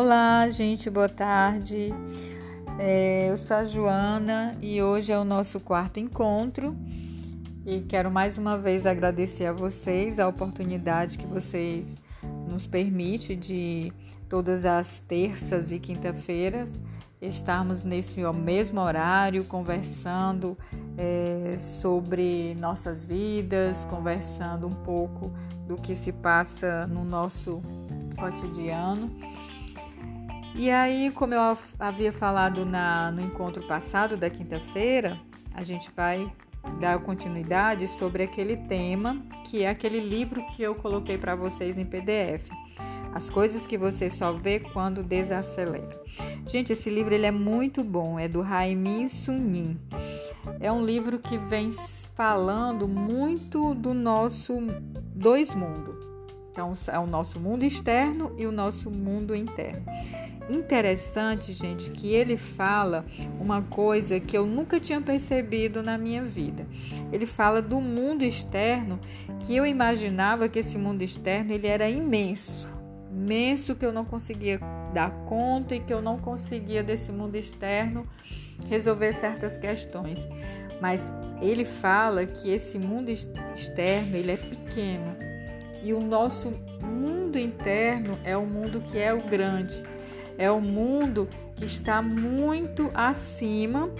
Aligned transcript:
Olá, 0.00 0.48
gente, 0.48 0.88
boa 0.88 1.08
tarde. 1.08 1.92
É, 2.78 3.30
eu 3.30 3.36
sou 3.36 3.56
a 3.56 3.64
Joana 3.64 4.56
e 4.62 4.80
hoje 4.80 5.10
é 5.10 5.18
o 5.18 5.24
nosso 5.24 5.58
quarto 5.58 5.98
encontro. 5.98 6.76
E 7.66 7.80
quero 7.80 8.08
mais 8.08 8.38
uma 8.38 8.56
vez 8.56 8.86
agradecer 8.86 9.46
a 9.46 9.52
vocês 9.52 10.20
a 10.20 10.28
oportunidade 10.28 11.18
que 11.18 11.26
vocês 11.26 11.96
nos 12.48 12.64
permite 12.64 13.34
de 13.34 13.92
todas 14.28 14.64
as 14.64 15.00
terças 15.00 15.72
e 15.72 15.80
quinta-feiras 15.80 16.68
estarmos 17.20 17.82
nesse 17.82 18.20
mesmo 18.32 18.80
horário 18.80 19.42
conversando 19.42 20.56
é, 20.96 21.56
sobre 21.58 22.54
nossas 22.54 23.04
vidas, 23.04 23.84
conversando 23.84 24.68
um 24.68 24.74
pouco 24.84 25.32
do 25.66 25.76
que 25.76 25.96
se 25.96 26.12
passa 26.12 26.86
no 26.86 27.04
nosso 27.04 27.60
cotidiano. 28.16 29.10
E 30.58 30.72
aí, 30.72 31.12
como 31.12 31.32
eu 31.34 31.56
havia 31.78 32.12
falado 32.12 32.66
na, 32.66 33.12
no 33.12 33.20
encontro 33.20 33.64
passado 33.68 34.16
da 34.16 34.28
quinta-feira, 34.28 35.16
a 35.54 35.62
gente 35.62 35.88
vai 35.94 36.28
dar 36.80 36.98
continuidade 36.98 37.86
sobre 37.86 38.24
aquele 38.24 38.56
tema 38.56 39.22
que 39.48 39.62
é 39.62 39.68
aquele 39.68 40.00
livro 40.00 40.44
que 40.48 40.60
eu 40.60 40.74
coloquei 40.74 41.16
para 41.16 41.36
vocês 41.36 41.78
em 41.78 41.84
PDF. 41.84 42.50
As 43.14 43.30
coisas 43.30 43.68
que 43.68 43.78
você 43.78 44.10
só 44.10 44.32
vê 44.32 44.58
quando 44.58 45.00
desacelera. 45.00 46.02
Gente, 46.48 46.72
esse 46.72 46.90
livro 46.90 47.14
ele 47.14 47.26
é 47.26 47.30
muito 47.30 47.84
bom, 47.84 48.18
é 48.18 48.26
do 48.26 48.42
Raimin 48.42 49.06
Sunim. 49.06 49.78
É 50.58 50.72
um 50.72 50.84
livro 50.84 51.20
que 51.20 51.38
vem 51.38 51.70
falando 52.16 52.88
muito 52.88 53.76
do 53.76 53.94
nosso 53.94 54.54
dois 55.14 55.54
mundos. 55.54 56.17
Então, 56.58 56.72
é 56.88 56.98
o 56.98 57.06
nosso 57.06 57.38
mundo 57.38 57.62
externo 57.62 58.34
e 58.36 58.44
o 58.44 58.50
nosso 58.50 58.90
mundo 58.90 59.32
interno 59.32 59.84
interessante, 60.50 61.52
gente, 61.52 61.90
que 61.90 62.12
ele 62.12 62.36
fala 62.36 63.04
uma 63.38 63.62
coisa 63.62 64.18
que 64.18 64.36
eu 64.36 64.44
nunca 64.44 64.80
tinha 64.80 65.00
percebido 65.00 65.84
na 65.84 65.96
minha 65.96 66.24
vida. 66.24 66.66
Ele 67.12 67.26
fala 67.26 67.62
do 67.62 67.80
mundo 67.80 68.24
externo, 68.24 68.98
que 69.40 69.54
eu 69.54 69.64
imaginava 69.64 70.48
que 70.48 70.58
esse 70.58 70.76
mundo 70.76 71.02
externo 71.02 71.52
ele 71.52 71.68
era 71.68 71.88
imenso, 71.88 72.66
imenso 73.12 73.76
que 73.76 73.86
eu 73.86 73.92
não 73.92 74.04
conseguia 74.04 74.58
dar 74.92 75.10
conta 75.26 75.76
e 75.76 75.80
que 75.80 75.92
eu 75.92 76.02
não 76.02 76.18
conseguia 76.18 76.82
desse 76.82 77.12
mundo 77.12 77.36
externo 77.36 78.04
resolver 78.68 79.12
certas 79.12 79.56
questões. 79.56 80.26
Mas 80.80 81.12
ele 81.40 81.64
fala 81.64 82.24
que 82.24 82.50
esse 82.50 82.78
mundo 82.78 83.10
externo 83.10 84.16
ele 84.16 84.32
é 84.32 84.36
pequeno 84.36 85.27
e 85.88 85.92
o 85.92 86.00
nosso 86.00 86.50
mundo 86.82 87.38
interno 87.38 88.18
é 88.24 88.36
o 88.36 88.44
mundo 88.44 88.82
que 88.90 88.98
é 88.98 89.12
o 89.12 89.22
grande 89.22 89.82
é 90.38 90.48
o 90.48 90.60
mundo 90.60 91.28
que 91.56 91.64
está 91.64 92.00
muito 92.00 92.88
acima 92.94 93.90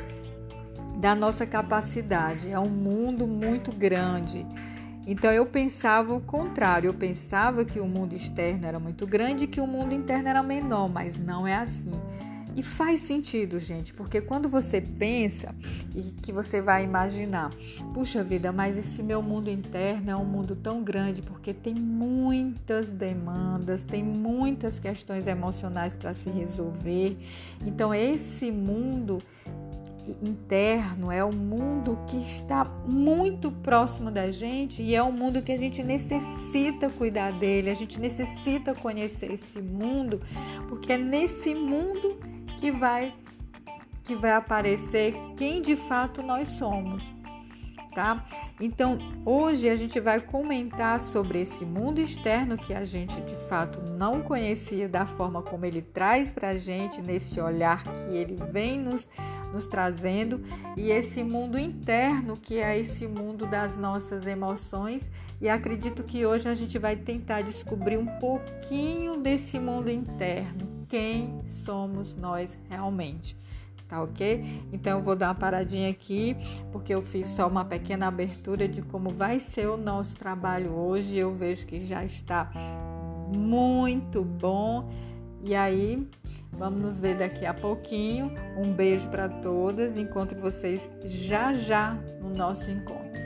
da 0.96 1.14
nossa 1.14 1.44
capacidade. 1.44 2.48
É 2.50 2.58
um 2.58 2.68
mundo 2.68 3.26
muito 3.26 3.72
grande. 3.72 4.46
Então 5.04 5.32
eu 5.32 5.44
pensava 5.44 6.14
o 6.14 6.20
contrário, 6.20 6.88
eu 6.88 6.94
pensava 6.94 7.64
que 7.64 7.80
o 7.80 7.86
mundo 7.86 8.14
externo 8.14 8.66
era 8.66 8.78
muito 8.78 9.06
grande 9.06 9.44
e 9.44 9.48
que 9.48 9.60
o 9.60 9.66
mundo 9.66 9.94
interno 9.94 10.28
era 10.28 10.42
menor, 10.42 10.88
mas 10.88 11.18
não 11.18 11.46
é 11.46 11.56
assim. 11.56 12.00
E 12.58 12.62
faz 12.64 13.02
sentido, 13.02 13.60
gente, 13.60 13.94
porque 13.94 14.20
quando 14.20 14.48
você 14.48 14.80
pensa 14.80 15.54
e 15.94 16.02
que 16.20 16.32
você 16.32 16.60
vai 16.60 16.82
imaginar, 16.82 17.52
puxa 17.94 18.24
vida, 18.24 18.50
mas 18.50 18.76
esse 18.76 19.00
meu 19.00 19.22
mundo 19.22 19.48
interno 19.48 20.10
é 20.10 20.16
um 20.16 20.24
mundo 20.24 20.56
tão 20.56 20.82
grande 20.82 21.22
porque 21.22 21.54
tem 21.54 21.72
muitas 21.72 22.90
demandas, 22.90 23.84
tem 23.84 24.02
muitas 24.02 24.80
questões 24.80 25.28
emocionais 25.28 25.94
para 25.94 26.12
se 26.14 26.30
resolver. 26.30 27.16
Então, 27.64 27.94
esse 27.94 28.50
mundo 28.50 29.18
interno 30.22 31.12
é 31.12 31.24
um 31.24 31.32
mundo 31.32 31.98
que 32.06 32.16
está 32.16 32.64
muito 32.64 33.50
próximo 33.50 34.10
da 34.10 34.30
gente 34.30 34.82
e 34.82 34.94
é 34.94 35.02
um 35.02 35.12
mundo 35.12 35.42
que 35.42 35.52
a 35.52 35.56
gente 35.56 35.82
necessita 35.82 36.88
cuidar 36.88 37.32
dele, 37.32 37.70
a 37.70 37.74
gente 37.74 38.00
necessita 38.00 38.74
conhecer 38.74 39.30
esse 39.30 39.60
mundo, 39.60 40.20
porque 40.68 40.94
é 40.94 40.98
nesse 40.98 41.54
mundo 41.54 42.17
que 42.58 42.70
vai 42.70 43.14
que 44.08 44.14
vai 44.16 44.32
aparecer 44.32 45.14
quem 45.36 45.60
de 45.60 45.76
fato 45.76 46.22
nós 46.22 46.52
somos, 46.52 47.04
tá? 47.94 48.24
Então, 48.58 48.98
hoje 49.22 49.68
a 49.68 49.76
gente 49.76 50.00
vai 50.00 50.18
comentar 50.18 50.98
sobre 50.98 51.42
esse 51.42 51.62
mundo 51.62 52.00
externo 52.00 52.56
que 52.56 52.72
a 52.72 52.84
gente 52.84 53.20
de 53.20 53.36
fato 53.48 53.82
não 53.82 54.22
conhecia 54.22 54.88
da 54.88 55.04
forma 55.04 55.42
como 55.42 55.66
ele 55.66 55.82
traz 55.82 56.32
para 56.32 56.48
a 56.48 56.56
gente, 56.56 57.02
nesse 57.02 57.38
olhar 57.38 57.84
que 57.84 58.16
ele 58.16 58.36
vem 58.50 58.78
nos, 58.78 59.06
nos 59.52 59.66
trazendo, 59.66 60.42
e 60.74 60.90
esse 60.90 61.22
mundo 61.22 61.58
interno 61.58 62.34
que 62.34 62.56
é 62.56 62.78
esse 62.78 63.06
mundo 63.06 63.44
das 63.44 63.76
nossas 63.76 64.26
emoções. 64.26 65.10
E 65.38 65.50
acredito 65.50 66.02
que 66.02 66.24
hoje 66.24 66.48
a 66.48 66.54
gente 66.54 66.78
vai 66.78 66.96
tentar 66.96 67.42
descobrir 67.42 67.98
um 67.98 68.06
pouquinho 68.18 69.18
desse 69.18 69.60
mundo 69.60 69.90
interno 69.90 70.77
quem 70.88 71.42
somos 71.46 72.14
nós 72.14 72.56
realmente. 72.68 73.36
Tá 73.88 74.02
ok? 74.02 74.44
Então 74.70 74.98
eu 74.98 75.04
vou 75.04 75.16
dar 75.16 75.28
uma 75.28 75.34
paradinha 75.34 75.88
aqui, 75.88 76.36
porque 76.70 76.94
eu 76.94 77.00
fiz 77.00 77.28
só 77.28 77.48
uma 77.48 77.64
pequena 77.64 78.06
abertura 78.06 78.68
de 78.68 78.82
como 78.82 79.08
vai 79.10 79.40
ser 79.40 79.66
o 79.66 79.78
nosso 79.78 80.16
trabalho 80.16 80.72
hoje. 80.72 81.16
Eu 81.16 81.34
vejo 81.34 81.66
que 81.66 81.86
já 81.86 82.04
está 82.04 82.50
muito 83.34 84.22
bom. 84.22 84.90
E 85.42 85.54
aí, 85.54 86.06
vamos 86.52 86.82
nos 86.82 87.00
ver 87.00 87.16
daqui 87.16 87.46
a 87.46 87.54
pouquinho. 87.54 88.30
Um 88.58 88.72
beijo 88.72 89.08
para 89.08 89.28
todas. 89.28 89.96
Encontro 89.96 90.38
vocês 90.38 90.90
já 91.04 91.54
já 91.54 91.94
no 92.20 92.28
nosso 92.28 92.70
encontro. 92.70 93.18